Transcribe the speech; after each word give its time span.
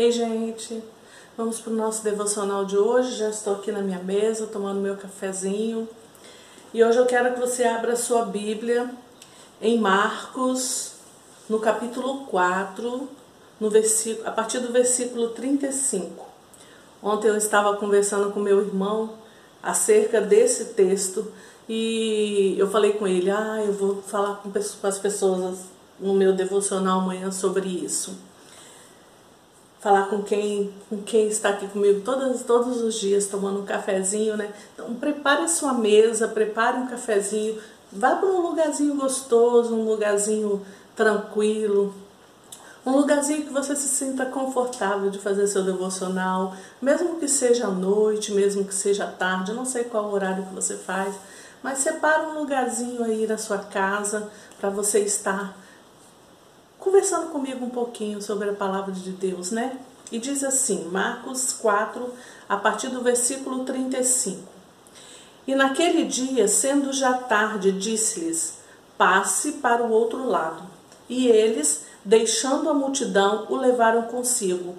Ei, 0.00 0.10
gente, 0.10 0.82
vamos 1.36 1.60
para 1.60 1.74
o 1.74 1.76
nosso 1.76 2.02
devocional 2.02 2.64
de 2.64 2.74
hoje. 2.74 3.18
Já 3.18 3.28
estou 3.28 3.56
aqui 3.56 3.70
na 3.70 3.82
minha 3.82 3.98
mesa 3.98 4.46
tomando 4.46 4.80
meu 4.80 4.96
cafezinho. 4.96 5.86
E 6.72 6.82
hoje 6.82 6.96
eu 6.96 7.04
quero 7.04 7.34
que 7.34 7.38
você 7.38 7.64
abra 7.64 7.94
sua 7.94 8.24
Bíblia 8.24 8.90
em 9.60 9.78
Marcos, 9.78 10.94
no 11.50 11.60
capítulo 11.60 12.24
4, 12.28 13.10
no 13.60 13.68
versículo, 13.68 14.26
a 14.26 14.30
partir 14.30 14.60
do 14.60 14.72
versículo 14.72 15.28
35. 15.28 16.26
Ontem 17.02 17.28
eu 17.28 17.36
estava 17.36 17.76
conversando 17.76 18.32
com 18.32 18.40
meu 18.40 18.58
irmão 18.62 19.18
acerca 19.62 20.18
desse 20.18 20.72
texto 20.72 21.30
e 21.68 22.54
eu 22.56 22.70
falei 22.70 22.94
com 22.94 23.06
ele: 23.06 23.30
ah, 23.30 23.62
eu 23.62 23.74
vou 23.74 24.00
falar 24.00 24.36
com 24.36 24.50
as 24.88 24.98
pessoas 24.98 25.58
no 26.00 26.14
meu 26.14 26.32
devocional 26.32 27.00
amanhã 27.00 27.30
sobre 27.30 27.68
isso 27.68 28.29
falar 29.80 30.08
com 30.08 30.22
quem, 30.22 30.72
com 30.88 30.98
quem 31.02 31.28
está 31.28 31.50
aqui 31.50 31.66
comigo 31.66 32.02
todos, 32.02 32.42
todos 32.42 32.82
os 32.82 32.94
dias 32.94 33.26
tomando 33.26 33.60
um 33.60 33.64
cafezinho, 33.64 34.36
né? 34.36 34.52
Então 34.74 34.94
prepare 34.94 35.42
a 35.42 35.48
sua 35.48 35.72
mesa, 35.72 36.28
prepare 36.28 36.76
um 36.76 36.86
cafezinho, 36.86 37.58
vá 37.90 38.14
para 38.14 38.28
um 38.28 38.42
lugarzinho 38.42 38.94
gostoso, 38.94 39.74
um 39.74 39.84
lugarzinho 39.84 40.64
tranquilo, 40.94 41.94
um 42.84 42.92
lugarzinho 42.92 43.46
que 43.46 43.52
você 43.52 43.74
se 43.74 43.88
sinta 43.88 44.26
confortável 44.26 45.10
de 45.10 45.18
fazer 45.18 45.46
seu 45.46 45.64
devocional, 45.64 46.54
mesmo 46.80 47.18
que 47.18 47.26
seja 47.26 47.66
à 47.66 47.70
noite, 47.70 48.32
mesmo 48.32 48.64
que 48.64 48.74
seja 48.74 49.04
à 49.04 49.10
tarde, 49.10 49.54
não 49.54 49.64
sei 49.64 49.84
qual 49.84 50.12
horário 50.12 50.44
que 50.44 50.54
você 50.54 50.76
faz, 50.76 51.14
mas 51.62 51.78
separa 51.78 52.28
um 52.28 52.38
lugarzinho 52.38 53.02
aí 53.02 53.26
na 53.26 53.38
sua 53.38 53.58
casa 53.58 54.30
para 54.58 54.68
você 54.68 55.00
estar 55.00 55.56
conversando 56.80 57.28
comigo 57.28 57.64
um 57.64 57.70
pouquinho 57.70 58.20
sobre 58.22 58.48
a 58.48 58.54
palavra 58.54 58.90
de 58.90 59.10
Deus, 59.12 59.50
né? 59.50 59.78
E 60.10 60.18
diz 60.18 60.42
assim, 60.42 60.86
Marcos 60.86 61.52
4, 61.52 62.12
a 62.48 62.56
partir 62.56 62.88
do 62.88 63.02
versículo 63.02 63.64
35. 63.64 64.42
E 65.46 65.54
naquele 65.54 66.04
dia, 66.04 66.48
sendo 66.48 66.92
já 66.92 67.12
tarde, 67.12 67.70
disse-lhes: 67.70 68.58
Passe 68.98 69.52
para 69.52 69.84
o 69.84 69.90
outro 69.92 70.26
lado. 70.26 70.62
E 71.08 71.28
eles, 71.28 71.84
deixando 72.04 72.68
a 72.68 72.74
multidão, 72.74 73.46
o 73.48 73.56
levaram 73.56 74.02
consigo, 74.02 74.76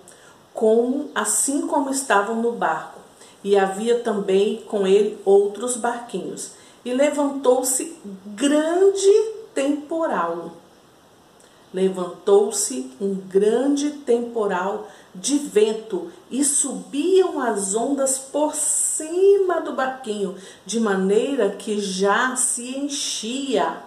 como 0.53 1.09
assim 1.15 1.67
como 1.67 1.89
estavam 1.89 2.41
no 2.41 2.52
barco. 2.52 2.99
E 3.43 3.58
havia 3.58 3.99
também 3.99 4.63
com 4.67 4.86
ele 4.86 5.19
outros 5.25 5.77
barquinhos. 5.77 6.52
E 6.83 6.93
levantou-se 6.93 7.97
grande 8.25 9.11
temporal 9.53 10.61
Levantou-se 11.73 12.91
um 13.00 13.16
grande 13.16 13.91
temporal 13.91 14.89
de 15.16 15.38
vento 15.38 16.11
e 16.30 16.44
subiam 16.44 17.39
as 17.39 17.75
ondas 17.75 18.17
por 18.17 18.53
cima 18.55 19.61
do 19.61 19.73
barquinho, 19.73 20.36
de 20.66 20.80
maneira 20.80 21.49
que 21.52 21.80
já 21.80 22.36
se 22.36 22.77
enchia. 22.77 23.77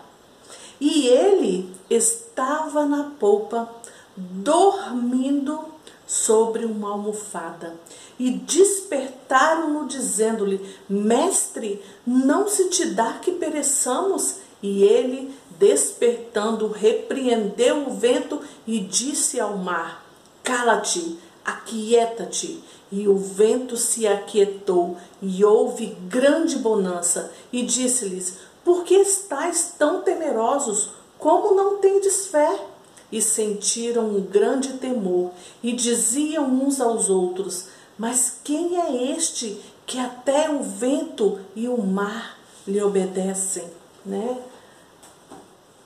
E 0.80 1.06
ele 1.06 1.74
estava 1.88 2.84
na 2.86 3.12
polpa, 3.18 3.68
dormindo 4.16 5.74
sobre 6.06 6.64
uma 6.64 6.90
almofada. 6.90 7.74
E 8.18 8.30
despertaram-no, 8.30 9.86
dizendo-lhe: 9.86 10.60
Mestre, 10.88 11.82
não 12.06 12.46
se 12.46 12.68
te 12.68 12.86
dá 12.86 13.14
que 13.14 13.32
pereçamos? 13.32 14.36
E 14.62 14.82
ele, 14.82 15.34
despertando, 15.58 16.68
repreendeu 16.68 17.88
o 17.88 17.94
vento 17.94 18.40
e 18.66 18.80
disse 18.80 19.40
ao 19.40 19.56
mar: 19.56 20.04
Cala-te, 20.42 21.18
aquieta-te. 21.44 22.62
E 22.92 23.08
o 23.08 23.16
vento 23.16 23.76
se 23.76 24.06
aquietou, 24.06 24.96
e 25.20 25.44
houve 25.44 25.96
grande 26.08 26.56
bonança. 26.56 27.32
E 27.52 27.62
disse-lhes: 27.62 28.38
Por 28.64 28.84
que 28.84 28.94
estáis 28.94 29.74
tão 29.76 30.02
temerosos? 30.02 30.90
Como 31.18 31.54
não 31.54 31.78
tendes 31.78 32.26
fé? 32.26 32.66
E 33.10 33.20
sentiram 33.20 34.04
um 34.04 34.20
grande 34.20 34.74
temor, 34.74 35.32
e 35.62 35.72
diziam 35.72 36.44
uns 36.44 36.80
aos 36.80 37.10
outros: 37.10 37.66
Mas 37.98 38.38
quem 38.44 38.78
é 38.80 39.12
este 39.12 39.60
que 39.86 39.98
até 39.98 40.50
o 40.50 40.62
vento 40.62 41.40
e 41.56 41.68
o 41.68 41.80
mar 41.80 42.38
lhe 42.66 42.80
obedecem? 42.80 43.64
Né? 44.04 44.38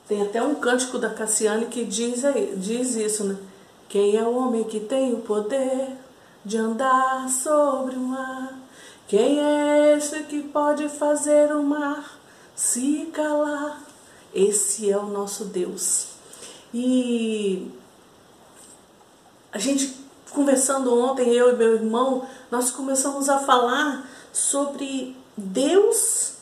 Tem 0.09 0.23
até 0.23 0.41
um 0.41 0.55
cântico 0.55 0.97
da 0.97 1.11
Cassiane 1.11 1.67
que 1.67 1.85
diz, 1.85 2.23
diz 2.57 2.95
isso, 2.95 3.25
né? 3.25 3.37
Quem 3.87 4.17
é 4.17 4.23
o 4.23 4.35
homem 4.35 4.63
que 4.63 4.79
tem 4.79 5.13
o 5.13 5.19
poder 5.19 5.95
de 6.43 6.57
andar 6.57 7.29
sobre 7.29 7.95
o 7.95 7.99
mar? 7.99 8.57
Quem 9.07 9.39
é 9.39 9.95
esse 9.95 10.23
que 10.23 10.41
pode 10.41 10.89
fazer 10.89 11.55
o 11.55 11.61
mar 11.61 12.19
se 12.55 13.07
calar? 13.13 13.83
Esse 14.33 14.89
é 14.89 14.97
o 14.97 15.05
nosso 15.05 15.45
Deus. 15.45 16.07
E 16.73 17.71
a 19.51 19.59
gente 19.59 19.95
conversando 20.31 20.99
ontem, 20.99 21.29
eu 21.35 21.53
e 21.53 21.55
meu 21.55 21.75
irmão, 21.75 22.27
nós 22.49 22.71
começamos 22.71 23.29
a 23.29 23.37
falar 23.37 24.09
sobre 24.33 25.15
Deus, 25.37 26.33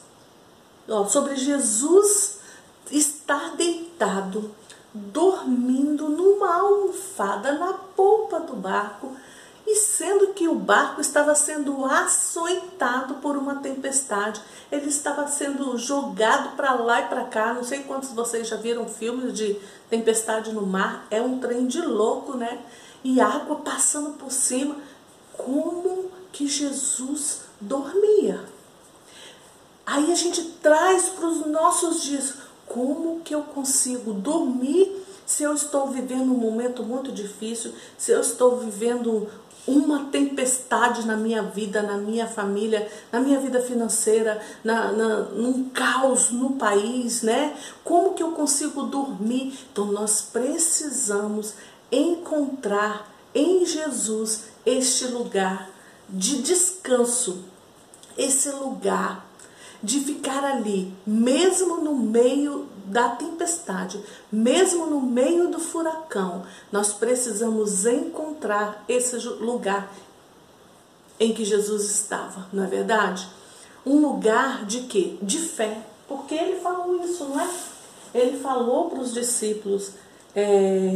sobre 1.10 1.36
Jesus 1.36 2.37
estar 2.92 3.56
deitado, 3.56 4.54
dormindo 4.94 6.10
numa 6.10 6.56
almofada 6.56 7.54
na 7.54 7.74
polpa 7.74 8.40
do 8.40 8.56
barco, 8.56 9.16
e 9.70 9.76
sendo 9.76 10.28
que 10.28 10.48
o 10.48 10.56
barco 10.56 11.02
estava 11.02 11.36
sendo 11.36 11.84
açoitado 11.84 13.16
por 13.16 13.36
uma 13.36 13.56
tempestade, 13.56 14.42
ele 14.72 14.88
estava 14.88 15.28
sendo 15.28 15.78
jogado 15.78 16.56
para 16.56 16.74
lá 16.74 17.02
e 17.02 17.08
para 17.10 17.26
cá. 17.26 17.54
Não 17.54 17.66
sei 17.66 17.84
quantos 17.84 18.10
de 18.10 18.16
vocês 18.16 18.48
já 18.48 18.56
viram 18.56 18.88
filmes 18.88 19.34
de 19.34 19.60
tempestade 19.90 20.54
no 20.54 20.66
mar, 20.66 21.06
é 21.12 21.22
um 21.22 21.40
trem 21.40 21.68
de 21.68 21.82
louco, 21.82 22.38
né? 22.38 22.62
E 23.04 23.20
água 23.20 23.58
passando 23.58 24.12
por 24.12 24.32
cima. 24.32 24.78
Como 25.34 26.12
que 26.32 26.48
Jesus 26.48 27.42
dormia? 27.60 28.46
Aí 29.86 30.12
a 30.12 30.16
gente 30.16 30.44
traz 30.62 31.10
para 31.10 31.28
os 31.28 31.46
nossos 31.46 32.04
dias 32.04 32.36
como 32.68 33.22
que 33.22 33.34
eu 33.34 33.44
consigo 33.44 34.14
dormir 34.14 35.06
se 35.26 35.44
eu 35.44 35.54
estou 35.54 35.90
vivendo 35.90 36.32
um 36.32 36.38
momento 36.38 36.84
muito 36.84 37.12
difícil, 37.12 37.74
se 37.98 38.12
eu 38.12 38.22
estou 38.22 38.58
vivendo 38.58 39.28
uma 39.68 40.06
tempestade 40.06 41.06
na 41.06 41.18
minha 41.18 41.44
vida, 41.44 41.82
na 41.82 41.98
minha 41.98 42.26
família, 42.26 42.90
na 43.12 43.20
minha 43.20 43.38
vida 43.38 43.62
financeira, 43.62 44.42
na, 44.64 44.94
na, 44.94 45.20
num 45.24 45.68
caos 45.70 46.32
no 46.32 46.52
país, 46.52 47.22
né? 47.22 47.58
Como 47.84 48.14
que 48.14 48.24
eu 48.24 48.32
consigo 48.32 48.84
dormir? 48.84 49.60
Então 49.70 49.86
nós 49.88 50.22
precisamos 50.22 51.56
encontrar 51.92 53.14
em 53.36 53.66
Jesus 53.66 54.46
este 54.66 55.08
lugar 55.08 55.70
de 56.08 56.42
descanso, 56.42 57.44
esse 58.18 58.50
lugar 58.52 59.27
de 59.82 60.00
ficar 60.00 60.44
ali, 60.44 60.94
mesmo 61.06 61.78
no 61.78 61.96
meio 61.96 62.68
da 62.86 63.10
tempestade, 63.10 64.02
mesmo 64.32 64.86
no 64.86 65.02
meio 65.02 65.50
do 65.50 65.60
furacão, 65.60 66.44
nós 66.72 66.94
precisamos 66.94 67.86
encontrar 67.86 68.84
esse 68.88 69.18
lugar 69.18 69.94
em 71.20 71.34
que 71.34 71.44
Jesus 71.44 71.90
estava, 71.90 72.48
não 72.54 72.64
é 72.64 72.68
verdade? 72.68 73.28
Um 73.86 74.00
lugar 74.02 74.66
de 74.66 74.82
quê? 74.82 75.18
De 75.22 75.40
fé. 75.40 75.82
Porque 76.08 76.36
ele 76.36 76.60
falou 76.60 77.04
isso, 77.04 77.26
não 77.26 77.40
é? 77.40 77.50
Ele 78.14 78.38
falou 78.40 78.90
para 78.90 79.00
os 79.00 79.14
discípulos: 79.14 79.92
é, 80.36 80.92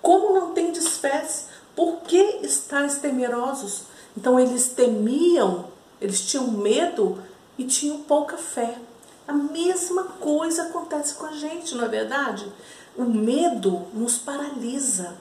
Como 0.00 0.34
não 0.34 0.52
tem 0.52 0.72
fé? 1.02 1.26
Por 1.74 2.00
que 2.02 2.40
estáis 2.42 2.96
temerosos? 2.98 3.82
Então 4.16 4.38
eles 4.38 4.68
temiam, 4.68 5.66
eles 6.00 6.20
tinham 6.20 6.48
medo 6.48 7.18
e 7.58 7.64
tinham 7.64 7.98
pouca 7.98 8.36
fé. 8.36 8.78
A 9.26 9.32
mesma 9.32 10.04
coisa 10.04 10.64
acontece 10.64 11.14
com 11.14 11.26
a 11.26 11.32
gente, 11.32 11.74
não 11.74 11.84
é 11.84 11.88
verdade? 11.88 12.50
O 12.96 13.04
medo 13.04 13.86
nos 13.94 14.18
paralisa. 14.18 15.14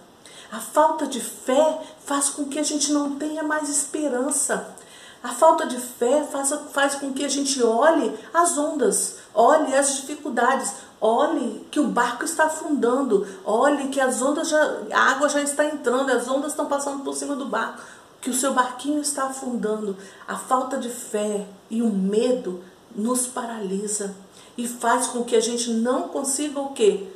A 0.51 0.60
falta 0.60 1.07
de 1.07 1.22
fé 1.22 1.80
faz 2.04 2.30
com 2.30 2.45
que 2.45 2.60
a 2.60 2.63
gente 2.63 2.92
não 2.92 3.16
tenha 3.16 3.44
mais 3.44 3.69
esperança. 3.69 4.75
A 5.24 5.30
falta 5.30 5.66
de 5.68 5.78
fé 5.78 6.24
faz, 6.24 6.51
faz 6.72 6.95
com 6.95 7.13
que 7.13 7.24
a 7.24 7.30
gente 7.30 7.62
olhe 7.63 8.18
as 8.33 8.57
ondas, 8.57 9.18
olhe 9.33 9.74
as 9.75 9.98
dificuldades, 9.98 10.74
olhe 11.00 11.66
que 11.69 11.80
o 11.80 11.88
barco 11.88 12.25
está 12.25 12.45
afundando, 12.45 13.28
olhe 13.45 13.89
que 13.89 14.01
as 14.01 14.19
ondas 14.22 14.50
já, 14.50 14.80
a 14.92 15.12
água 15.12 15.30
já 15.30 15.42
está 15.42 15.63
entrando, 15.63 16.10
as 16.10 16.28
ondas 16.28 16.51
estão 16.51 16.66
passando 16.66 17.04
por 17.04 17.16
cima 17.16 17.36
do 17.36 17.45
barco 17.45 17.81
que 18.21 18.29
o 18.29 18.33
seu 18.33 18.53
barquinho 18.53 19.01
está 19.01 19.25
afundando. 19.25 19.97
A 20.27 20.38
falta 20.38 20.77
de 20.77 20.89
fé 20.89 21.47
e 21.69 21.81
o 21.81 21.89
medo 21.89 22.63
nos 22.95 23.25
paralisa 23.25 24.15
e 24.57 24.68
faz 24.68 25.07
com 25.07 25.23
que 25.23 25.35
a 25.35 25.39
gente 25.41 25.71
não 25.71 26.09
consiga 26.09 26.59
o 26.59 26.73
quê? 26.73 27.07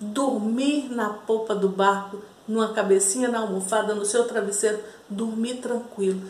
Dormir 0.00 0.90
na 0.90 1.10
polpa 1.10 1.54
do 1.54 1.68
barco 1.68 2.18
numa 2.48 2.72
cabecinha 2.72 3.28
na 3.28 3.40
almofada, 3.40 3.94
no 3.94 4.04
seu 4.04 4.26
travesseiro, 4.26 4.82
dormir 5.08 5.58
tranquilo. 5.58 6.28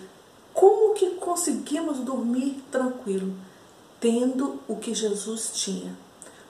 Como 0.52 0.92
que 0.94 1.10
conseguimos 1.12 1.98
dormir 2.00 2.62
tranquilo? 2.70 3.32
Tendo 3.98 4.60
o 4.68 4.76
que 4.76 4.92
Jesus 4.92 5.50
tinha. 5.54 5.96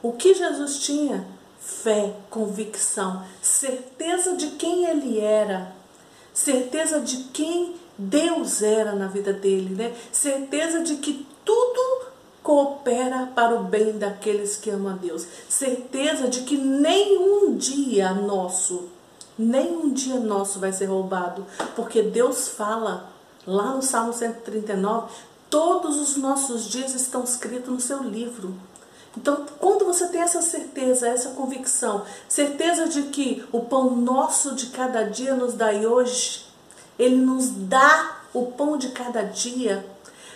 O 0.03 0.13
que 0.13 0.35
Jesus 0.35 0.81
tinha? 0.81 1.25
Fé, 1.61 2.17
convicção, 2.31 3.25
certeza 3.41 4.35
de 4.35 4.53
quem 4.53 4.87
ele 4.87 5.21
era, 5.21 5.73
certeza 6.33 7.01
de 7.01 7.25
quem 7.33 7.75
Deus 7.97 8.63
era 8.63 8.95
na 8.95 9.09
vida 9.09 9.33
dele, 9.33 9.75
né? 9.75 9.95
Certeza 10.11 10.81
de 10.81 10.97
que 10.97 11.27
tudo 11.45 12.11
coopera 12.43 13.31
para 13.35 13.55
o 13.55 13.65
bem 13.65 13.99
daqueles 13.99 14.57
que 14.57 14.71
amam 14.71 14.93
a 14.95 14.97
Deus. 14.97 15.27
Certeza 15.49 16.29
de 16.29 16.41
que 16.43 16.57
nenhum 16.57 17.57
dia 17.57 18.13
nosso, 18.15 18.89
nenhum 19.39 19.93
dia 19.93 20.19
nosso 20.19 20.59
vai 20.59 20.73
ser 20.73 20.87
roubado, 20.87 21.47
porque 21.77 22.03
Deus 22.03 22.49
fala 22.49 23.11
lá 23.47 23.75
no 23.75 23.83
Salmo 23.83 24.13
139, 24.13 25.13
todos 25.49 25.99
os 25.99 26.17
nossos 26.17 26.69
dias 26.69 26.95
estão 26.95 27.25
escritos 27.25 27.69
no 27.69 27.81
seu 27.81 28.03
livro. 28.03 28.55
Então, 29.17 29.45
quando 29.59 29.85
você 29.85 30.07
tem 30.09 30.21
essa 30.21 30.41
certeza, 30.41 31.09
essa 31.09 31.31
convicção, 31.31 32.05
certeza 32.29 32.89
de 32.89 33.05
que 33.05 33.45
o 33.51 33.61
pão 33.61 33.97
nosso 33.97 34.55
de 34.55 34.67
cada 34.67 35.03
dia 35.03 35.35
nos 35.35 35.55
dá 35.55 35.71
hoje, 35.71 36.47
ele 36.99 37.17
nos 37.17 37.49
dá 37.49 38.21
o 38.33 38.53
pão 38.53 38.77
de 38.77 38.91
cada 38.91 39.23
dia, 39.23 39.85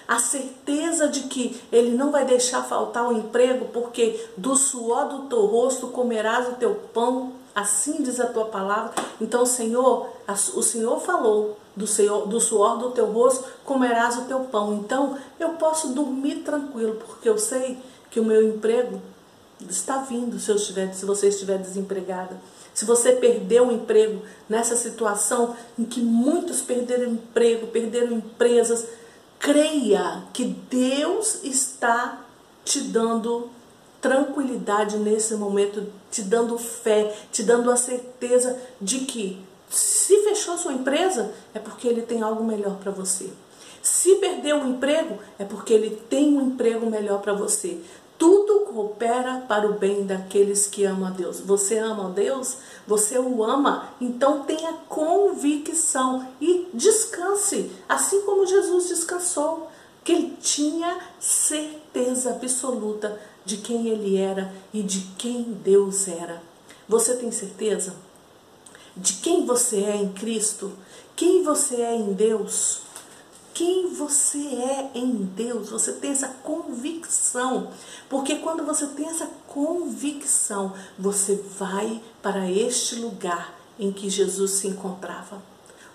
a 0.06 0.18
certeza 0.18 1.08
de 1.08 1.22
que 1.22 1.60
Ele 1.72 1.96
não 1.96 2.10
vai 2.10 2.24
deixar 2.24 2.62
faltar 2.62 3.08
o 3.08 3.16
emprego, 3.16 3.66
porque 3.72 4.28
do 4.36 4.54
suor 4.54 5.08
do 5.08 5.28
teu 5.28 5.46
rosto 5.46 5.88
comerás 5.88 6.48
o 6.48 6.56
teu 6.56 6.74
pão, 6.92 7.32
assim 7.54 8.02
diz 8.02 8.20
a 8.20 8.26
tua 8.26 8.46
palavra. 8.46 8.92
Então, 9.20 9.46
Senhor, 9.46 10.08
o 10.54 10.62
Senhor 10.62 11.00
falou 11.00 11.56
do, 11.74 11.86
Senhor, 11.86 12.26
do 12.26 12.40
suor 12.40 12.78
do 12.78 12.90
teu 12.90 13.06
rosto 13.06 13.44
comerás 13.64 14.18
o 14.18 14.22
teu 14.22 14.40
pão. 14.40 14.74
Então, 14.74 15.16
eu 15.40 15.50
posso 15.50 15.88
dormir 15.88 16.42
tranquilo, 16.42 16.96
porque 17.06 17.28
eu 17.28 17.38
sei 17.38 17.78
que 18.14 18.20
o 18.20 18.24
meu 18.24 18.48
emprego 18.48 19.02
está 19.68 19.98
vindo 19.98 20.38
se, 20.38 20.48
eu 20.48 20.54
estiver, 20.54 20.94
se 20.94 21.04
você 21.04 21.30
estiver 21.30 21.58
desempregada. 21.58 22.40
Se 22.72 22.84
você 22.84 23.10
perdeu 23.10 23.66
o 23.66 23.72
emprego 23.72 24.22
nessa 24.48 24.76
situação 24.76 25.56
em 25.76 25.84
que 25.84 26.00
muitos 26.00 26.60
perderam 26.60 27.10
emprego, 27.10 27.66
perderam 27.66 28.12
empresas, 28.12 28.86
creia 29.40 30.22
que 30.32 30.44
Deus 30.44 31.42
está 31.42 32.24
te 32.64 32.82
dando 32.82 33.50
tranquilidade 34.00 34.96
nesse 34.96 35.34
momento, 35.34 35.84
te 36.08 36.22
dando 36.22 36.56
fé, 36.56 37.12
te 37.32 37.42
dando 37.42 37.68
a 37.68 37.76
certeza 37.76 38.56
de 38.80 39.00
que 39.00 39.44
se 39.68 40.22
fechou 40.22 40.56
sua 40.56 40.72
empresa 40.72 41.32
é 41.52 41.58
porque 41.58 41.88
ele 41.88 42.02
tem 42.02 42.22
algo 42.22 42.44
melhor 42.44 42.76
para 42.76 42.92
você. 42.92 43.28
Se 43.82 44.14
perdeu 44.14 44.62
o 44.62 44.66
emprego 44.66 45.18
é 45.38 45.44
porque 45.44 45.74
ele 45.74 45.90
tem 46.08 46.38
um 46.38 46.40
emprego 46.40 46.88
melhor 46.88 47.20
para 47.20 47.34
você. 47.34 47.80
Tudo 48.24 48.60
coopera 48.60 49.44
para 49.46 49.68
o 49.68 49.74
bem 49.74 50.06
daqueles 50.06 50.66
que 50.66 50.86
amam 50.86 51.08
a 51.08 51.10
Deus. 51.10 51.40
Você 51.40 51.76
ama 51.76 52.06
a 52.06 52.10
Deus? 52.10 52.56
Você 52.86 53.18
o 53.18 53.44
ama? 53.44 53.90
Então 54.00 54.44
tenha 54.44 54.72
convicção 54.88 56.26
e 56.40 56.66
descanse, 56.72 57.70
assim 57.86 58.22
como 58.22 58.46
Jesus 58.46 58.88
descansou, 58.88 59.68
que 60.02 60.12
ele 60.12 60.38
tinha 60.40 61.00
certeza 61.20 62.30
absoluta 62.30 63.20
de 63.44 63.58
quem 63.58 63.88
ele 63.88 64.16
era 64.16 64.50
e 64.72 64.82
de 64.82 65.00
quem 65.18 65.42
Deus 65.62 66.08
era. 66.08 66.42
Você 66.88 67.16
tem 67.16 67.30
certeza 67.30 67.94
de 68.96 69.12
quem 69.16 69.44
você 69.44 69.84
é 69.84 69.96
em 69.96 70.14
Cristo? 70.14 70.72
Quem 71.14 71.42
você 71.42 71.76
é 71.76 71.94
em 71.94 72.14
Deus? 72.14 72.80
Quem 73.54 73.94
você 73.94 74.38
é 74.38 74.90
em 74.94 75.12
Deus, 75.12 75.70
você 75.70 75.92
tem 75.92 76.10
essa 76.10 76.28
convicção. 76.28 77.70
Porque 78.10 78.36
quando 78.36 78.66
você 78.66 78.86
tem 78.88 79.06
essa 79.06 79.30
convicção, 79.46 80.74
você 80.98 81.36
vai 81.58 82.02
para 82.20 82.50
este 82.50 82.96
lugar 82.96 83.54
em 83.78 83.92
que 83.92 84.10
Jesus 84.10 84.50
se 84.52 84.66
encontrava 84.66 85.40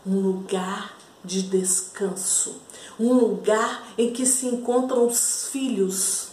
um 0.05 0.19
lugar 0.19 0.97
de 1.23 1.43
descanso, 1.43 2.61
um 2.97 3.13
lugar 3.13 3.85
em 3.97 4.13
que 4.13 4.25
se 4.25 4.47
encontram 4.47 5.05
os 5.05 5.49
filhos. 5.51 6.28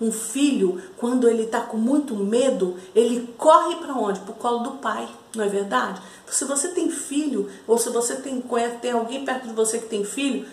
Um 0.00 0.10
filho, 0.10 0.82
quando 0.96 1.28
ele 1.28 1.44
está 1.44 1.60
com 1.60 1.76
muito 1.76 2.16
medo, 2.16 2.76
ele 2.94 3.32
corre 3.38 3.76
para 3.76 3.94
onde? 3.94 4.20
Para 4.20 4.32
o 4.32 4.34
colo 4.34 4.58
do 4.58 4.70
pai, 4.72 5.08
não 5.36 5.44
é 5.44 5.48
verdade? 5.48 6.00
Se 6.26 6.44
você 6.44 6.68
tem 6.68 6.90
filho, 6.90 7.48
ou 7.66 7.78
se 7.78 7.90
você 7.90 8.16
tem, 8.16 8.42
tem 8.80 8.90
alguém 8.92 9.24
perto 9.24 9.46
de 9.46 9.54
você 9.54 9.78
que 9.78 9.86
tem 9.86 10.04
filho, 10.04 10.46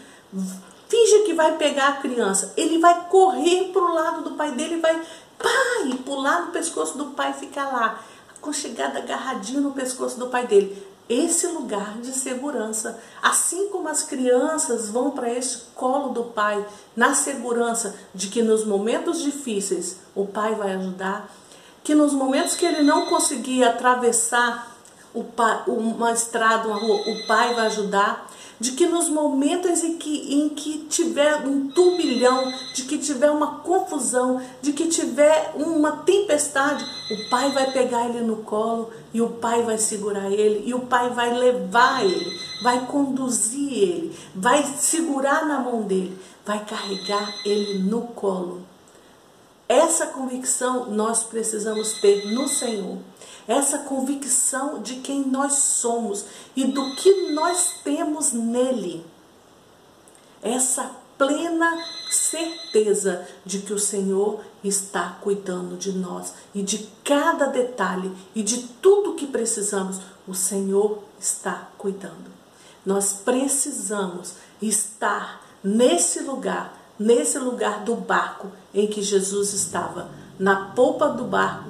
finge 0.88 1.24
que 1.26 1.34
vai 1.34 1.58
pegar 1.58 1.88
a 1.88 1.98
criança. 1.98 2.54
Ele 2.56 2.78
vai 2.78 3.08
correr 3.10 3.70
para 3.74 3.82
o 3.82 3.94
lado 3.94 4.22
do 4.22 4.36
pai 4.36 4.52
dele, 4.52 4.78
vai 4.78 5.02
pai, 5.38 5.98
pular 6.06 6.46
no 6.46 6.52
pescoço 6.52 6.98
do 6.98 7.08
pai 7.08 7.32
e 7.32 7.40
ficar 7.40 7.66
lá, 7.66 8.04
aconchegado, 8.38 8.98
agarradinho 8.98 9.62
no 9.62 9.72
pescoço 9.72 10.20
do 10.20 10.28
pai 10.28 10.46
dele. 10.46 10.91
Esse 11.10 11.48
lugar 11.48 12.00
de 12.00 12.12
segurança. 12.12 13.00
Assim 13.22 13.70
como 13.70 13.90
as 13.90 14.04
crianças 14.04 14.90
vão 14.90 15.12
para 15.12 15.30
esse 15.30 15.58
colo 15.76 16.10
do 16.10 16.26
pai, 16.26 16.66
na 16.96 17.14
segurança 17.14 17.96
de 18.14 18.28
que 18.28 18.42
nos 18.42 18.66
momentos 18.66 19.22
difíceis 19.22 19.98
o 20.16 20.26
pai 20.26 20.56
vai 20.56 20.74
ajudar, 20.74 21.30
que 21.84 21.96
nos 21.96 22.14
momentos 22.14 22.56
que 22.56 22.66
ele 22.66 22.84
não 22.84 23.08
conseguir 23.08 23.64
atravessar 23.64 24.71
o 25.14 25.24
pai, 25.24 25.64
uma 25.68 26.14
rua, 26.76 27.02
o 27.08 27.28
pai 27.28 27.54
vai 27.54 27.68
ajudar, 27.68 28.30
de 28.60 28.74
que 28.74 28.86
nos 28.86 29.10
momentos 29.10 29.84
em 29.84 29.98
que, 29.98 30.36
em 30.36 30.50
que 30.50 30.86
tiver 30.88 31.38
um 31.38 31.68
turbilhão, 31.70 32.54
de 32.76 32.84
que 32.84 33.00
tiver 33.00 33.32
uma 33.32 33.56
confusão, 33.56 34.40
de 34.62 34.72
que 34.72 34.88
tiver 34.88 35.54
uma 35.56 36.04
tempestade, 36.04 36.86
o 37.10 37.30
pai 37.30 37.52
vai 37.52 37.72
pegar 37.72 38.08
ele 38.08 38.22
no 38.22 38.38
colo 38.38 38.92
e 39.12 39.20
o 39.20 39.30
pai 39.30 39.64
vai 39.64 39.80
segurar 39.80 40.32
ele 40.32 40.64
e 40.68 40.76
o 40.76 40.82
pai 40.82 41.10
vai 41.10 41.34
levar 41.36 42.06
ele, 42.06 42.40
vai 42.62 42.86
conduzir 42.86 43.74
ele, 43.74 44.16
vai 44.36 44.64
segurar 44.64 45.44
na 45.48 45.60
mão 45.60 45.82
dele, 45.82 46.16
vai 46.46 46.64
carregar 46.64 47.34
ele 47.44 47.80
no 47.80 48.02
colo. 48.02 48.71
Essa 49.72 50.08
convicção 50.08 50.92
nós 50.92 51.24
precisamos 51.24 51.94
ter 52.02 52.34
no 52.34 52.46
Senhor 52.46 52.98
essa 53.48 53.78
convicção 53.78 54.82
de 54.82 54.98
quem 54.98 55.26
nós 55.26 55.54
somos 55.54 56.26
e 56.58 56.66
do 56.66 56.94
que 56.96 57.32
nós 57.32 57.76
temos 57.82 58.34
nele. 58.34 59.06
Essa 60.42 60.92
plena 61.18 61.82
certeza 62.10 63.26
de 63.46 63.60
que 63.60 63.72
o 63.72 63.80
Senhor 63.80 64.44
está 64.62 65.18
cuidando 65.22 65.78
de 65.78 65.94
nós 65.94 66.34
e 66.54 66.62
de 66.62 66.90
cada 67.02 67.46
detalhe 67.46 68.12
e 68.36 68.44
de 68.44 68.64
tudo 68.82 69.16
que 69.16 69.26
precisamos, 69.26 70.02
o 70.28 70.34
Senhor 70.34 71.02
está 71.18 71.70
cuidando. 71.78 72.30
Nós 72.86 73.14
precisamos 73.14 74.34
estar 74.62 75.42
nesse 75.64 76.20
lugar, 76.24 76.78
nesse 77.02 77.40
lugar 77.40 77.84
do 77.84 77.96
barco 77.96 78.52
em 78.74 78.88
que 78.88 79.02
Jesus 79.02 79.54
estava, 79.54 80.10
na 80.38 80.68
polpa 80.68 81.10
do 81.10 81.24
barco, 81.24 81.70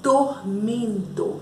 dormindo, 0.00 1.40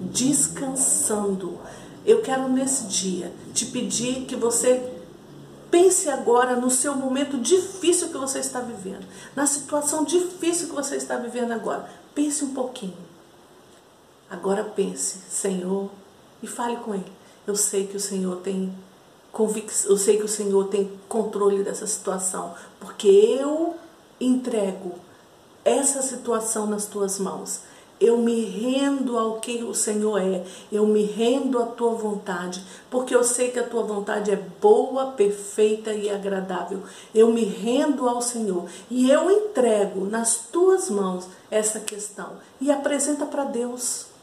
descansando. 0.00 1.58
Eu 2.04 2.22
quero 2.22 2.48
nesse 2.48 2.84
dia 2.84 3.32
te 3.52 3.66
pedir 3.66 4.26
que 4.26 4.36
você 4.36 4.92
pense 5.68 6.08
agora 6.08 6.54
no 6.54 6.70
seu 6.70 6.94
momento 6.94 7.36
difícil 7.38 8.08
que 8.08 8.18
você 8.18 8.38
está 8.38 8.60
vivendo, 8.60 9.04
na 9.34 9.46
situação 9.46 10.04
difícil 10.04 10.68
que 10.68 10.74
você 10.74 10.96
está 10.96 11.16
vivendo 11.16 11.52
agora. 11.52 11.90
Pense 12.14 12.44
um 12.44 12.54
pouquinho. 12.54 12.96
Agora 14.30 14.62
pense, 14.62 15.18
Senhor, 15.28 15.90
e 16.42 16.46
fale 16.46 16.76
com 16.76 16.94
Ele. 16.94 17.12
Eu 17.46 17.56
sei 17.56 17.86
que 17.86 17.96
o 17.96 18.00
Senhor 18.00 18.36
tem 18.36 18.72
convicção, 19.36 19.90
eu 19.90 19.98
sei 19.98 20.16
que 20.16 20.24
o 20.24 20.28
Senhor 20.28 20.68
tem 20.68 20.90
controle 21.10 21.62
dessa 21.62 21.86
situação, 21.86 22.54
porque 22.80 23.06
eu 23.06 23.74
entrego 24.18 24.94
essa 25.62 26.00
situação 26.00 26.66
nas 26.66 26.86
tuas 26.86 27.18
mãos. 27.18 27.60
Eu 28.00 28.16
me 28.16 28.44
rendo 28.46 29.18
ao 29.18 29.38
que 29.38 29.62
o 29.62 29.74
Senhor 29.74 30.18
é, 30.18 30.42
eu 30.72 30.86
me 30.86 31.02
rendo 31.02 31.58
à 31.62 31.66
tua 31.66 31.92
vontade, 31.92 32.64
porque 32.90 33.14
eu 33.14 33.22
sei 33.22 33.50
que 33.50 33.58
a 33.58 33.66
tua 33.66 33.82
vontade 33.82 34.30
é 34.30 34.36
boa, 34.36 35.12
perfeita 35.12 35.92
e 35.92 36.08
agradável. 36.08 36.82
Eu 37.14 37.30
me 37.30 37.44
rendo 37.44 38.08
ao 38.08 38.22
Senhor 38.22 38.64
e 38.90 39.10
eu 39.10 39.30
entrego 39.30 40.06
nas 40.06 40.46
tuas 40.50 40.88
mãos 40.88 41.28
essa 41.50 41.78
questão 41.78 42.38
e 42.58 42.70
apresenta 42.70 43.26
para 43.26 43.44
Deus 43.44 44.15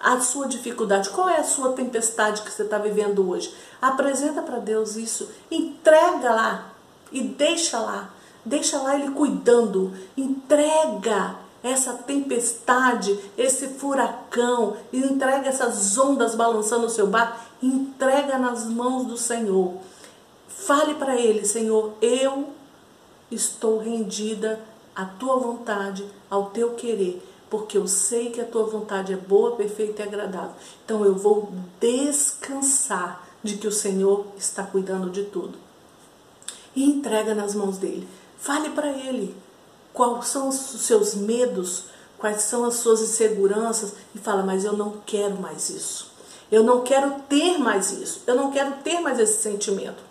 a 0.00 0.18
sua 0.20 0.48
dificuldade. 0.48 1.10
Qual 1.10 1.28
é 1.28 1.36
a 1.36 1.44
sua 1.44 1.72
tempestade 1.72 2.42
que 2.42 2.50
você 2.50 2.62
está 2.62 2.78
vivendo 2.78 3.28
hoje? 3.28 3.54
Apresenta 3.80 4.42
para 4.42 4.58
Deus 4.58 4.96
isso, 4.96 5.28
entrega 5.50 6.30
lá 6.30 6.72
e 7.12 7.20
deixa 7.20 7.78
lá, 7.78 8.10
deixa 8.44 8.78
lá 8.78 8.94
Ele 8.94 9.10
cuidando, 9.10 9.92
entrega 10.16 11.36
essa 11.62 11.92
tempestade, 11.92 13.18
esse 13.36 13.68
furacão, 13.68 14.76
entrega 14.92 15.48
essas 15.48 15.98
ondas 15.98 16.34
balançando 16.34 16.86
o 16.86 16.90
seu 16.90 17.06
barco, 17.06 17.38
entrega 17.62 18.38
nas 18.38 18.64
mãos 18.64 19.04
do 19.04 19.16
Senhor. 19.16 19.74
Fale 20.48 20.94
para 20.94 21.16
ele, 21.16 21.44
Senhor, 21.44 21.92
eu 22.00 22.50
estou 23.30 23.78
rendida 23.78 24.60
à 24.94 25.04
tua 25.04 25.36
vontade, 25.36 26.04
ao 26.30 26.46
teu 26.46 26.74
querer, 26.74 27.22
porque 27.50 27.76
eu 27.76 27.88
sei 27.88 28.30
que 28.30 28.40
a 28.40 28.46
tua 28.46 28.62
vontade 28.62 29.12
é 29.12 29.16
boa, 29.16 29.56
perfeita 29.56 30.02
e 30.02 30.06
agradável. 30.06 30.54
Então 30.84 31.04
eu 31.04 31.16
vou 31.16 31.52
descansar 31.80 33.28
de 33.42 33.56
que 33.56 33.66
o 33.66 33.72
Senhor 33.72 34.26
está 34.38 34.62
cuidando 34.62 35.10
de 35.10 35.24
tudo. 35.24 35.58
E 36.74 36.84
entrega 36.84 37.34
nas 37.34 37.54
mãos 37.54 37.76
dele. 37.76 38.08
Fale 38.38 38.70
para 38.70 38.88
ele 38.88 39.36
quais 39.92 40.28
são 40.28 40.48
os 40.48 40.54
seus 40.54 41.14
medos, 41.14 41.86
quais 42.16 42.42
são 42.42 42.64
as 42.64 42.76
suas 42.76 43.00
inseguranças 43.00 43.94
e 44.14 44.18
fala: 44.18 44.44
Mas 44.44 44.64
eu 44.64 44.74
não 44.74 45.02
quero 45.04 45.40
mais 45.40 45.68
isso. 45.68 46.12
Eu 46.50 46.62
não 46.62 46.82
quero 46.82 47.20
ter 47.28 47.58
mais 47.58 47.90
isso. 47.92 48.22
Eu 48.26 48.36
não 48.36 48.52
quero 48.52 48.76
ter 48.84 49.00
mais 49.00 49.18
esse 49.18 49.42
sentimento. 49.42 50.02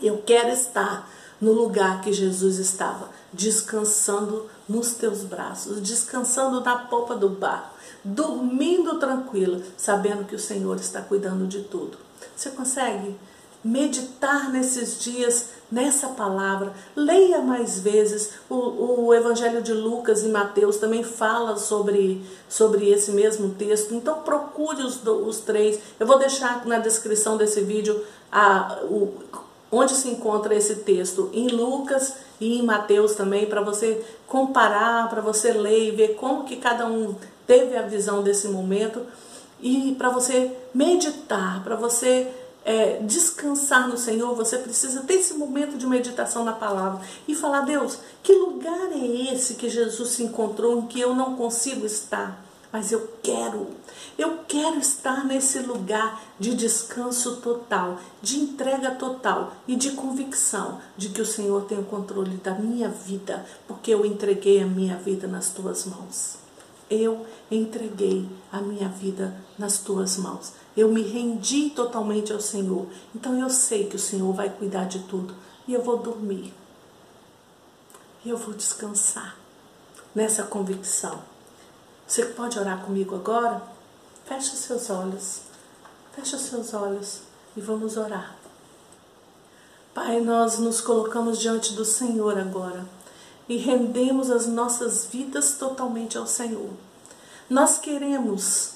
Eu 0.00 0.22
quero 0.24 0.48
estar 0.48 1.08
no 1.44 1.52
lugar 1.52 2.00
que 2.00 2.12
Jesus 2.12 2.58
estava, 2.58 3.10
descansando 3.32 4.46
nos 4.66 4.94
teus 4.94 5.22
braços, 5.22 5.80
descansando 5.80 6.62
na 6.62 6.76
polpa 6.76 7.14
do 7.14 7.28
barco, 7.28 7.74
dormindo 8.02 8.98
tranquilo, 8.98 9.62
sabendo 9.76 10.24
que 10.24 10.34
o 10.34 10.38
Senhor 10.38 10.76
está 10.76 11.02
cuidando 11.02 11.46
de 11.46 11.60
tudo. 11.62 11.98
Você 12.34 12.50
consegue 12.50 13.14
meditar 13.62 14.50
nesses 14.50 14.98
dias 14.98 15.50
nessa 15.70 16.08
palavra? 16.08 16.72
Leia 16.96 17.42
mais 17.42 17.78
vezes. 17.78 18.30
O, 18.48 19.06
o 19.06 19.14
Evangelho 19.14 19.62
de 19.62 19.74
Lucas 19.74 20.22
e 20.24 20.28
Mateus 20.28 20.78
também 20.78 21.02
fala 21.04 21.58
sobre, 21.58 22.24
sobre 22.48 22.88
esse 22.90 23.10
mesmo 23.10 23.50
texto. 23.50 23.94
Então 23.94 24.22
procure 24.22 24.82
os, 24.82 25.04
os 25.06 25.40
três. 25.40 25.78
Eu 26.00 26.06
vou 26.06 26.18
deixar 26.18 26.64
na 26.64 26.78
descrição 26.78 27.36
desse 27.36 27.60
vídeo 27.60 28.02
a, 28.32 28.78
o, 28.84 29.14
onde 29.74 29.92
se 29.92 30.08
encontra 30.08 30.54
esse 30.54 30.76
texto 30.76 31.30
em 31.32 31.48
Lucas 31.48 32.14
e 32.40 32.58
em 32.58 32.62
Mateus 32.62 33.14
também 33.14 33.46
para 33.46 33.60
você 33.60 34.04
comparar, 34.26 35.08
para 35.08 35.20
você 35.20 35.52
ler 35.52 35.88
e 35.88 35.90
ver 35.90 36.14
como 36.14 36.44
que 36.44 36.56
cada 36.56 36.86
um 36.86 37.14
teve 37.46 37.76
a 37.76 37.82
visão 37.82 38.22
desse 38.22 38.48
momento 38.48 39.02
e 39.60 39.94
para 39.96 40.10
você 40.10 40.52
meditar, 40.74 41.62
para 41.64 41.74
você 41.76 42.30
é, 42.64 42.98
descansar 43.02 43.88
no 43.88 43.96
Senhor, 43.96 44.34
você 44.34 44.58
precisa 44.58 45.02
ter 45.02 45.14
esse 45.14 45.34
momento 45.34 45.76
de 45.76 45.86
meditação 45.86 46.44
na 46.44 46.52
palavra 46.52 47.00
e 47.26 47.34
falar: 47.34 47.62
Deus, 47.62 47.98
que 48.22 48.32
lugar 48.32 48.90
é 48.92 49.32
esse 49.32 49.54
que 49.54 49.68
Jesus 49.68 50.10
se 50.10 50.22
encontrou 50.22 50.78
em 50.78 50.86
que 50.86 51.00
eu 51.00 51.14
não 51.14 51.36
consigo 51.36 51.84
estar? 51.84 52.43
Mas 52.74 52.90
eu 52.90 53.08
quero, 53.22 53.68
eu 54.18 54.38
quero 54.48 54.80
estar 54.80 55.24
nesse 55.24 55.60
lugar 55.60 56.20
de 56.40 56.56
descanso 56.56 57.36
total, 57.36 58.00
de 58.20 58.36
entrega 58.36 58.90
total 58.96 59.52
e 59.68 59.76
de 59.76 59.92
convicção 59.92 60.80
de 60.96 61.10
que 61.10 61.22
o 61.22 61.24
Senhor 61.24 61.66
tem 61.66 61.78
o 61.78 61.84
controle 61.84 62.36
da 62.38 62.52
minha 62.52 62.88
vida, 62.88 63.46
porque 63.68 63.92
eu 63.92 64.04
entreguei 64.04 64.60
a 64.60 64.66
minha 64.66 64.96
vida 64.96 65.28
nas 65.28 65.50
tuas 65.50 65.84
mãos. 65.86 66.34
Eu 66.90 67.24
entreguei 67.48 68.28
a 68.50 68.60
minha 68.60 68.88
vida 68.88 69.32
nas 69.56 69.78
tuas 69.78 70.16
mãos. 70.16 70.52
Eu 70.76 70.90
me 70.90 71.02
rendi 71.02 71.70
totalmente 71.70 72.32
ao 72.32 72.40
Senhor. 72.40 72.88
Então 73.14 73.38
eu 73.38 73.50
sei 73.50 73.86
que 73.86 73.94
o 73.94 74.00
Senhor 74.00 74.32
vai 74.32 74.50
cuidar 74.50 74.86
de 74.86 74.98
tudo. 75.04 75.32
E 75.68 75.74
eu 75.74 75.82
vou 75.84 75.98
dormir. 75.98 76.52
E 78.24 78.30
eu 78.30 78.36
vou 78.36 78.52
descansar 78.52 79.36
nessa 80.12 80.42
convicção. 80.42 81.33
Você 82.06 82.26
pode 82.26 82.58
orar 82.58 82.84
comigo 82.84 83.14
agora? 83.14 83.62
Feche 84.24 84.52
os 84.54 84.60
seus 84.60 84.90
olhos. 84.90 85.40
Feche 86.14 86.36
os 86.36 86.42
seus 86.42 86.74
olhos 86.74 87.20
e 87.56 87.60
vamos 87.60 87.96
orar. 87.96 88.36
Pai, 89.94 90.20
nós 90.20 90.58
nos 90.58 90.80
colocamos 90.80 91.38
diante 91.38 91.72
do 91.72 91.84
Senhor 91.84 92.38
agora 92.38 92.84
e 93.48 93.56
rendemos 93.56 94.30
as 94.30 94.46
nossas 94.46 95.06
vidas 95.06 95.56
totalmente 95.58 96.18
ao 96.18 96.26
Senhor. 96.26 96.70
Nós 97.48 97.78
queremos 97.78 98.72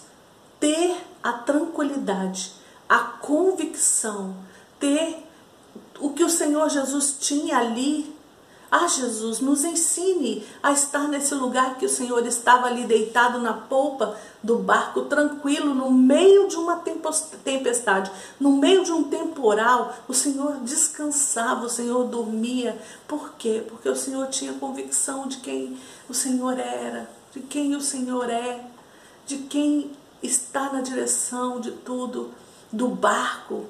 ter 0.61 0.97
a 1.23 1.33
tranquilidade, 1.33 2.53
a 2.89 2.99
convicção, 2.99 4.37
ter 4.79 5.27
o 5.99 6.11
que 6.11 6.25
o 6.25 6.31
Senhor 6.31 6.69
Jesus 6.69 7.17
tinha 7.19 7.59
ali. 7.59 8.17
Ah, 8.71 8.87
Jesus, 8.87 9.41
nos 9.41 9.65
ensine 9.65 10.45
a 10.63 10.73
estar 10.73 11.09
nesse 11.09 11.35
lugar 11.35 11.79
que 11.79 11.87
o 11.87 11.89
Senhor 11.89 12.27
estava 12.27 12.67
ali 12.67 12.85
deitado 12.85 13.39
na 13.39 13.55
polpa 13.55 14.15
do 14.43 14.59
barco, 14.59 15.03
tranquilo, 15.03 15.75
no 15.75 15.91
meio 15.91 16.49
de 16.49 16.57
uma 16.57 16.77
tempestade, 16.77 18.11
no 18.39 18.53
meio 18.59 18.85
de 18.85 18.93
um 18.93 19.05
temporal. 19.05 19.97
O 20.07 20.13
Senhor 20.13 20.57
descansava, 20.57 21.65
o 21.65 21.71
Senhor 21.71 22.05
dormia. 22.05 22.79
Por 23.07 23.33
quê? 23.39 23.65
Porque 23.67 23.89
o 23.89 23.97
Senhor 23.97 24.27
tinha 24.27 24.53
convicção 24.53 25.27
de 25.27 25.39
quem 25.39 25.79
o 26.07 26.13
Senhor 26.13 26.59
era, 26.59 27.09
de 27.33 27.41
quem 27.41 27.75
o 27.75 27.81
Senhor 27.81 28.29
é, 28.29 28.67
de 29.27 29.39
quem 29.39 29.93
está 30.23 30.71
na 30.71 30.83
direção 30.83 31.59
de 31.59 31.71
tudo, 31.71 32.35
do 32.71 32.89
barco. 32.89 33.65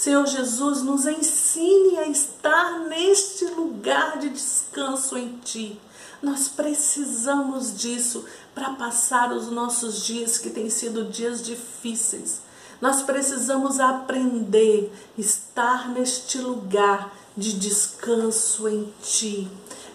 Senhor 0.00 0.26
Jesus, 0.26 0.80
nos 0.80 1.04
ensine 1.04 1.98
a 1.98 2.08
estar 2.08 2.78
neste 2.88 3.44
lugar 3.44 4.16
de 4.16 4.30
descanso 4.30 5.18
em 5.18 5.36
Ti. 5.44 5.78
Nós 6.22 6.48
precisamos 6.48 7.78
disso 7.78 8.24
para 8.54 8.70
passar 8.70 9.30
os 9.30 9.50
nossos 9.50 10.02
dias 10.02 10.38
que 10.38 10.48
têm 10.48 10.70
sido 10.70 11.04
dias 11.04 11.42
difíceis. 11.42 12.40
Nós 12.80 13.02
precisamos 13.02 13.78
aprender 13.78 14.90
a 15.18 15.20
estar 15.20 15.90
neste 15.90 16.38
lugar 16.38 17.14
de 17.36 17.52
descanso 17.58 18.66
em 18.70 18.90
Ti. 19.02 19.50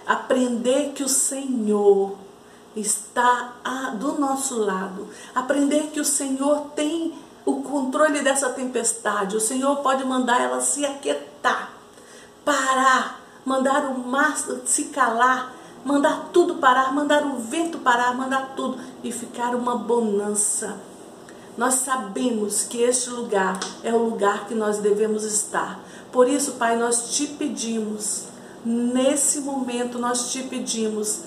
Aprender 0.06 0.94
que 0.94 1.02
o 1.02 1.10
Senhor 1.10 2.16
está 2.76 3.56
do 3.98 4.20
nosso 4.20 4.56
lado. 4.60 5.08
Aprender 5.34 5.88
que 5.88 6.00
o 6.00 6.06
Senhor 6.06 6.70
tem 6.76 7.25
o 7.46 7.62
controle 7.62 8.22
dessa 8.22 8.50
tempestade. 8.50 9.38
O 9.38 9.42
Senhor 9.42 9.78
pode 9.78 10.04
mandar 10.04 10.42
ela 10.42 10.60
se 10.60 10.86
aquietar, 10.86 11.72
parar, 12.44 13.22
mandar 13.46 13.86
o 13.86 14.00
mar 14.00 14.36
se 14.66 14.86
calar, 14.86 15.54
mandar 15.86 16.30
tudo 16.34 16.56
parar, 16.56 16.92
mandar 16.94 17.24
o 17.24 17.38
vento 17.38 17.78
parar, 17.78 18.16
mandar 18.16 18.54
tudo 18.56 18.80
e 19.04 19.12
ficar 19.12 19.54
uma 19.56 19.75
bonança. 19.75 20.78
Nós 21.56 21.75
sabemos 21.75 22.64
que 22.64 22.82
este 22.82 23.10
lugar 23.12 23.58
é 23.84 23.94
o 23.94 24.10
lugar 24.10 24.46
que 24.48 24.56
nós 24.56 24.80
devemos 24.80 25.24
estar. 25.24 25.80
Por 26.12 26.28
isso, 26.28 26.54
Pai, 26.54 26.75
nós 26.75 27.16
te 27.16 27.28
pedimos, 27.28 28.24
nesse 28.66 29.40
momento 29.42 30.00
nós 30.00 30.32
te 30.32 30.44
pedimos, 30.44 31.22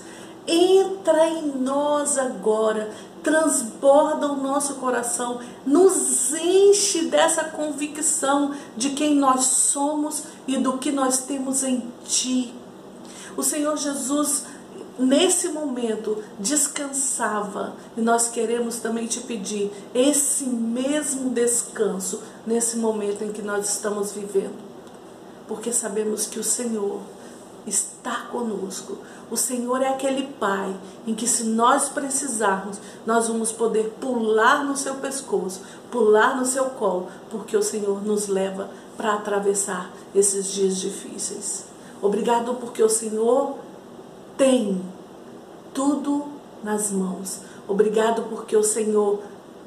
entra 0.45 1.27
em 1.27 1.47
nós 1.47 2.17
agora, 2.17 2.91
transborda 3.23 4.27
o 4.27 4.37
nosso 4.37 4.75
coração, 4.75 5.39
nos 5.65 6.33
enche 6.33 7.05
dessa 7.05 7.45
convicção 7.45 8.53
de 8.75 8.91
quem 8.91 9.15
nós 9.15 9.45
somos 9.45 10.23
e 10.47 10.57
do 10.57 10.77
que 10.77 10.91
nós 10.91 11.19
temos 11.19 11.63
em 11.63 11.83
Ti. 12.05 12.53
O 13.35 13.43
Senhor 13.43 13.77
Jesus, 13.77 14.43
nesse 14.97 15.49
momento, 15.49 16.23
descansava 16.39 17.75
e 17.95 18.01
nós 18.01 18.27
queremos 18.29 18.77
também 18.77 19.07
te 19.07 19.21
pedir 19.21 19.71
esse 19.93 20.45
mesmo 20.45 21.29
descanso 21.29 22.21
nesse 22.45 22.77
momento 22.77 23.23
em 23.23 23.31
que 23.31 23.41
nós 23.41 23.69
estamos 23.69 24.11
vivendo, 24.11 24.57
porque 25.47 25.71
sabemos 25.71 26.25
que 26.25 26.39
o 26.39 26.43
Senhor 26.43 26.99
está 27.69 28.27
conosco. 28.31 28.97
O 29.31 29.37
Senhor 29.37 29.81
é 29.81 29.89
aquele 29.89 30.23
Pai 30.39 30.75
em 31.05 31.13
que, 31.13 31.27
se 31.27 31.43
nós 31.43 31.87
precisarmos, 31.87 32.79
nós 33.05 33.27
vamos 33.27 33.51
poder 33.51 33.95
pular 34.01 34.65
no 34.65 34.75
seu 34.75 34.95
pescoço, 34.95 35.61
pular 35.91 36.35
no 36.35 36.45
seu 36.45 36.65
colo, 36.65 37.07
porque 37.29 37.55
o 37.55 37.63
Senhor 37.63 38.03
nos 38.03 38.27
leva 38.27 38.69
para 38.97 39.13
atravessar 39.13 39.91
esses 40.13 40.47
dias 40.47 40.77
difíceis. 40.77 41.65
Obrigado 42.01 42.55
porque 42.55 42.83
o 42.83 42.89
Senhor 42.89 43.55
tem 44.37 44.81
tudo 45.73 46.25
nas 46.63 46.91
mãos. 46.91 47.41
Obrigado 47.67 48.23
porque 48.23 48.55
o 48.55 48.63
Senhor 48.63 49.21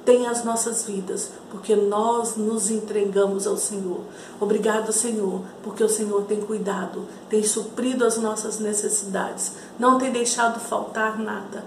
tem 0.05 0.27
as 0.27 0.45
nossas 0.45 0.85
vidas, 0.85 1.31
porque 1.51 1.77
nós 1.77 2.37
nos 2.37 2.71
entregamos 2.71 3.47
ao 3.47 3.57
Senhor. 3.57 4.01
Obrigado, 4.41 4.93
Senhor, 4.93 5.43
porque 5.63 5.85
o 5.85 5.89
Senhor 5.89 6.23
tem 6.25 6.41
cuidado, 6.41 7.07
tem 7.29 7.43
suprido 7.43 8.05
as 8.05 8.17
nossas 8.19 8.59
necessidades, 8.59 9.53
não 9.79 9.99
tem 9.99 10.11
deixado 10.11 10.59
faltar 10.59 11.19
nada 11.19 11.65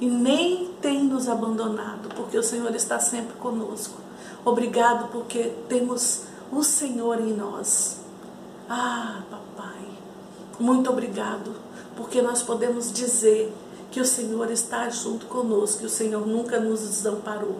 e 0.00 0.06
nem 0.08 0.70
tem 0.80 1.04
nos 1.04 1.28
abandonado, 1.28 2.08
porque 2.16 2.38
o 2.38 2.42
Senhor 2.42 2.74
está 2.74 2.98
sempre 2.98 3.34
conosco. 3.34 4.00
Obrigado 4.44 5.08
porque 5.12 5.52
temos 5.68 6.22
o 6.50 6.62
Senhor 6.62 7.20
em 7.20 7.34
nós. 7.34 8.00
Ah, 8.68 9.22
papai, 9.30 9.84
muito 10.58 10.88
obrigado, 10.88 11.54
porque 11.94 12.22
nós 12.22 12.42
podemos 12.42 12.90
dizer 12.90 13.52
que 13.90 14.00
o 14.00 14.04
Senhor 14.04 14.50
está 14.50 14.88
junto 14.88 15.26
conosco, 15.26 15.80
que 15.80 15.86
o 15.86 15.90
Senhor 15.90 16.26
nunca 16.26 16.60
nos 16.60 16.80
desamparou. 16.80 17.56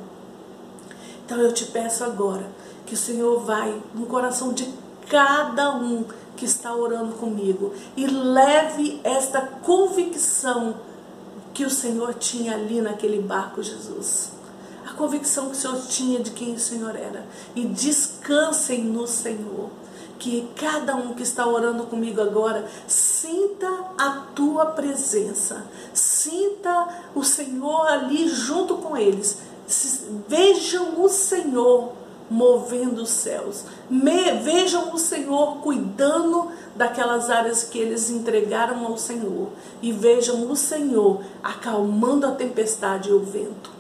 Então 1.25 1.39
eu 1.39 1.53
te 1.53 1.67
peço 1.67 2.05
agora 2.05 2.47
que 2.87 2.95
o 2.95 2.99
Senhor 2.99 3.41
vai 3.41 3.81
no 3.95 4.07
coração 4.07 4.53
de 4.53 4.69
cada 5.09 5.75
um 5.77 6.05
que 6.37 6.45
está 6.45 6.75
orando 6.75 7.15
comigo 7.17 7.73
e 7.97 8.07
leve 8.07 9.01
esta 9.05 9.41
convicção 9.41 10.77
que 11.53 11.65
o 11.65 11.71
Senhor 11.71 12.15
tinha 12.15 12.55
ali 12.55 12.81
naquele 12.81 13.21
barco, 13.21 13.63
Jesus. 13.63 14.33
A 14.89 14.93
convicção 14.95 15.51
que 15.51 15.57
o 15.57 15.61
Senhor 15.61 15.81
tinha 15.87 16.21
de 16.21 16.31
quem 16.31 16.55
o 16.55 16.59
Senhor 16.59 16.97
era. 16.97 17.27
E 17.55 17.65
descansem 17.67 18.85
no 18.85 19.07
Senhor. 19.07 19.69
Que 20.19 20.51
cada 20.57 20.97
um 20.97 21.15
que 21.15 21.23
está 21.23 21.47
orando 21.47 21.85
comigo 21.85 22.21
agora 22.21 22.69
sinta 22.87 23.69
a 23.97 24.27
tua 24.35 24.67
presença, 24.67 25.65
sinta 26.23 26.89
o 27.15 27.25
Senhor 27.25 27.87
ali 27.87 28.29
junto 28.29 28.77
com 28.77 28.97
eles. 28.97 29.39
Vejam 30.29 31.03
o 31.03 31.09
Senhor 31.09 31.93
movendo 32.31 33.03
os 33.03 33.11
céus. 33.11 33.65
Vejam 34.43 34.93
o 34.95 34.99
Senhor 34.99 35.59
cuidando 35.59 36.51
daquelas 36.77 37.31
áreas 37.31 37.65
que 37.65 37.79
eles 37.79 38.11
entregaram 38.11 38.87
ao 38.87 38.97
Senhor. 38.99 39.49
E 39.81 39.93
vejam 39.93 40.51
o 40.51 40.57
Senhor 40.57 41.23
acalmando 41.43 42.27
a 42.27 42.33
tempestade 42.33 43.11
e 43.11 43.13
o 43.13 43.21
vento. 43.21 43.71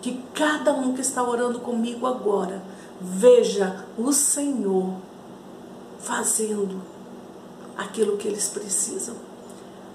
Que 0.00 0.22
cada 0.34 0.72
um 0.72 0.94
que 0.94 1.00
está 1.00 1.22
orando 1.22 1.60
comigo 1.60 2.06
agora 2.06 2.62
veja 3.00 3.84
o 3.98 4.12
Senhor 4.12 4.94
fazendo 5.98 6.80
aquilo 7.76 8.16
que 8.16 8.28
eles 8.28 8.48
precisam. 8.48 9.31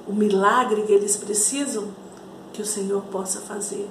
O 0.07 0.13
milagre 0.13 0.83
que 0.83 0.93
eles 0.93 1.17
precisam, 1.17 1.89
que 2.53 2.61
o 2.61 2.65
Senhor 2.65 3.01
possa 3.11 3.41
fazer. 3.41 3.87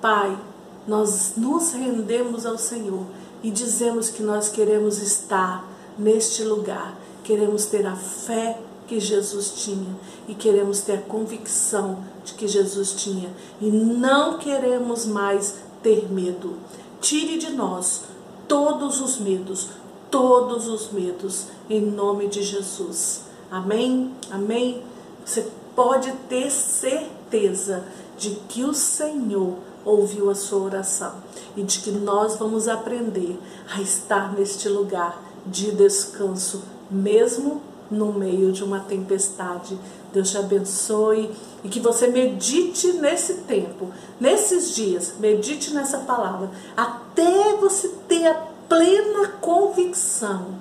Pai, 0.00 0.38
nós 0.86 1.32
nos 1.36 1.72
rendemos 1.72 2.46
ao 2.46 2.56
Senhor 2.56 3.04
e 3.42 3.50
dizemos 3.50 4.08
que 4.08 4.22
nós 4.22 4.48
queremos 4.48 4.98
estar 4.98 5.68
neste 5.98 6.44
lugar, 6.44 6.96
queremos 7.24 7.66
ter 7.66 7.86
a 7.86 7.96
fé 7.96 8.58
que 8.86 9.00
Jesus 9.00 9.52
tinha 9.56 9.96
e 10.28 10.34
queremos 10.34 10.80
ter 10.80 10.98
a 10.98 11.02
convicção 11.02 11.98
de 12.24 12.34
que 12.34 12.46
Jesus 12.46 12.92
tinha 12.92 13.30
e 13.60 13.68
não 13.68 14.38
queremos 14.38 15.04
mais 15.06 15.56
ter 15.82 16.10
medo. 16.10 16.54
Tire 17.00 17.38
de 17.38 17.50
nós 17.50 18.02
todos 18.46 19.00
os 19.00 19.18
medos, 19.18 19.68
todos 20.10 20.68
os 20.68 20.92
medos, 20.92 21.46
em 21.68 21.80
nome 21.80 22.28
de 22.28 22.42
Jesus. 22.42 23.22
Amém? 23.50 24.12
Amém? 24.30 24.82
Você 25.26 25.44
pode 25.74 26.12
ter 26.28 26.48
certeza 26.52 27.82
de 28.16 28.30
que 28.48 28.62
o 28.62 28.72
Senhor 28.72 29.58
ouviu 29.84 30.30
a 30.30 30.36
sua 30.36 30.60
oração 30.60 31.14
e 31.56 31.64
de 31.64 31.80
que 31.80 31.90
nós 31.90 32.36
vamos 32.36 32.68
aprender 32.68 33.36
a 33.68 33.82
estar 33.82 34.32
neste 34.32 34.68
lugar 34.68 35.20
de 35.44 35.72
descanso, 35.72 36.62
mesmo 36.88 37.60
no 37.90 38.12
meio 38.12 38.52
de 38.52 38.62
uma 38.62 38.80
tempestade. 38.80 39.76
Deus 40.12 40.30
te 40.30 40.38
abençoe 40.38 41.32
e 41.64 41.68
que 41.68 41.80
você 41.80 42.06
medite 42.06 42.92
nesse 42.94 43.34
tempo, 43.42 43.90
nesses 44.20 44.76
dias, 44.76 45.14
medite 45.18 45.74
nessa 45.74 45.98
palavra, 45.98 46.50
até 46.76 47.56
você 47.56 47.88
ter 48.06 48.28
a 48.28 48.34
plena 48.68 49.28
convicção 49.40 50.54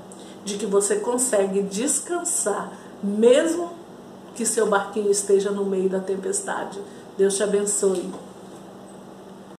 de 0.43 0.57
que 0.57 0.65
você 0.65 0.95
consegue 0.97 1.61
descansar, 1.61 2.71
mesmo 3.03 3.74
que 4.35 4.45
seu 4.45 4.67
barquinho 4.67 5.09
esteja 5.09 5.49
no 5.49 5.65
meio 5.65 5.89
da 5.89 5.99
tempestade. 5.99 6.79
Deus 7.17 7.35
te 7.35 7.43
abençoe. 7.43 8.11